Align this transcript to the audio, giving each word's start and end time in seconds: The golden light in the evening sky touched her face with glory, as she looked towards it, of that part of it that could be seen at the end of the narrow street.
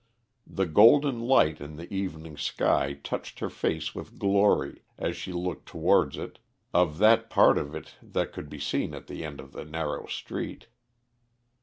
The 0.47 0.65
golden 0.65 1.19
light 1.19 1.61
in 1.61 1.75
the 1.75 1.87
evening 1.93 2.35
sky 2.35 2.93
touched 3.03 3.37
her 3.37 3.51
face 3.51 3.93
with 3.93 4.17
glory, 4.17 4.81
as 4.97 5.15
she 5.15 5.31
looked 5.31 5.67
towards 5.67 6.17
it, 6.17 6.39
of 6.73 6.97
that 6.97 7.29
part 7.29 7.59
of 7.59 7.75
it 7.75 7.93
that 8.01 8.33
could 8.33 8.49
be 8.49 8.59
seen 8.59 8.95
at 8.95 9.05
the 9.05 9.23
end 9.23 9.39
of 9.39 9.51
the 9.51 9.63
narrow 9.63 10.07
street. 10.07 10.65